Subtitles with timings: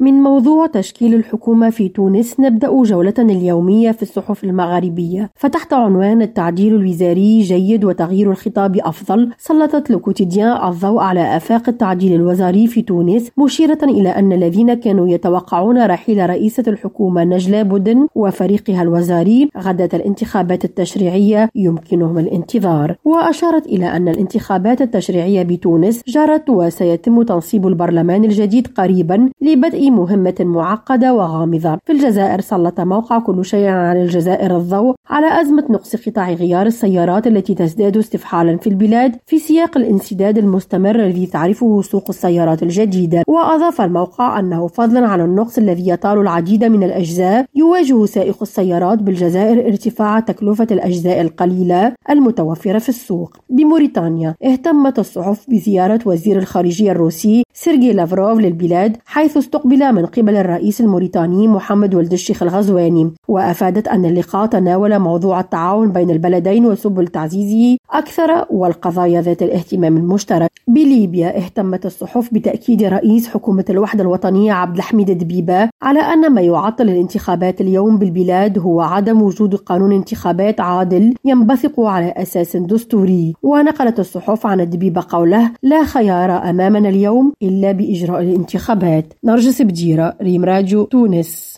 [0.00, 6.74] من موضوع تشكيل الحكومة في تونس نبدأ جولتنا اليومية في الصحف المغاربية فتحت عنوان التعديل
[6.74, 9.30] الوزاري جيد وتغيير الخطاب أفضل.
[9.38, 15.86] سلطت لوكوتيديان الضوء على آفاق التعديل الوزاري في تونس مشيرة إلى أن الذين كانوا يتوقعون
[15.86, 22.96] رحيل رئيسة الحكومة نجلاء بودن وفريقها الوزاري غداة الانتخابات التشريعية يمكنهم الانتظار.
[23.04, 31.14] وأشارت إلى أن الانتخابات التشريعية بتونس جرت وسيتم تنصيب البرلمان الجديد قريبا لبدء مهمة معقدة
[31.14, 31.78] وغامضة.
[31.86, 37.26] في الجزائر سلط موقع كل شيء عن الجزائر الضوء على أزمة نقص قطع غيار السيارات
[37.26, 43.22] التي تزداد استفحالا في البلاد في سياق الانسداد المستمر الذي تعرفه سوق السيارات الجديدة.
[43.28, 49.66] وأضاف الموقع أنه فضلا عن النقص الذي يطال العديد من الأجزاء يواجه سائق السيارات بالجزائر
[49.66, 53.36] ارتفاع تكلفة الأجزاء القليلة المتوفرة في السوق.
[53.50, 60.80] بموريتانيا اهتمت الصحف بزيارة وزير الخارجية الروسي سيرجي لافروف للبلاد حيث استقبل من قبل الرئيس
[60.80, 67.76] الموريتاني محمد ولد الشيخ الغزواني وأفادت أن اللقاء تناول موضوع التعاون بين البلدين وسبل تعزيزه
[67.90, 70.50] أكثر والقضايا ذات الاهتمام المشترك.
[70.68, 76.88] بليبيا اهتمت الصحف بتأكيد رئيس حكومة الوحدة الوطنية عبد الحميد دبيبة على أن ما يعطل
[76.88, 83.34] الانتخابات اليوم بالبلاد هو عدم وجود قانون انتخابات عادل ينبثق على أساس دستوري.
[83.42, 90.44] ونقلت الصحف عن الدبيبة قوله لا خيار أمامنا اليوم إلا بإجراء الانتخابات نرجس بديرة ريم
[90.44, 91.50] راديو تونس.